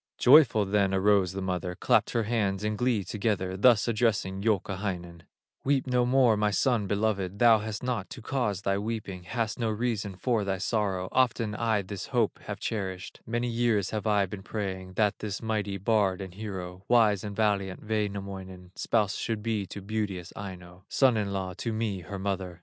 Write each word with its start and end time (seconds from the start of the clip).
Joyful 0.17 0.65
then 0.65 0.95
arose 0.95 1.33
the 1.33 1.43
mother, 1.43 1.75
Clapped 1.75 2.09
her 2.13 2.23
hands 2.23 2.63
in 2.63 2.75
glee 2.75 3.03
together, 3.03 3.55
Thus 3.55 3.87
addressing 3.87 4.41
Youkahainen: 4.41 5.27
"Weep 5.63 5.85
no 5.85 6.07
more, 6.07 6.35
my 6.35 6.49
son 6.49 6.87
beloved, 6.87 7.37
Thou 7.37 7.59
hast 7.59 7.83
naught 7.83 8.09
to 8.09 8.19
cause 8.23 8.63
thy 8.63 8.79
weeping, 8.79 9.21
Hast 9.25 9.59
no 9.59 9.69
reason 9.69 10.15
for 10.15 10.43
thy 10.43 10.57
sorrow, 10.57 11.07
Often 11.11 11.53
I 11.53 11.83
this 11.83 12.07
hope 12.07 12.39
have 12.45 12.59
cherished; 12.59 13.21
Many 13.27 13.47
years 13.47 13.91
have 13.91 14.07
I 14.07 14.25
been 14.25 14.41
praying 14.41 14.93
That 14.93 15.19
this 15.19 15.39
mighty 15.39 15.77
bard 15.77 16.19
and 16.19 16.33
hero, 16.33 16.83
Wise 16.87 17.23
and 17.23 17.35
valiant 17.35 17.87
Wainamoinen, 17.87 18.71
Spouse 18.75 19.13
should 19.13 19.43
be 19.43 19.67
to 19.67 19.83
beauteous 19.83 20.33
Aino, 20.35 20.83
Son 20.89 21.15
in 21.15 21.31
law 21.31 21.53
to 21.59 21.71
me, 21.71 21.99
her 21.99 22.17
mother." 22.17 22.59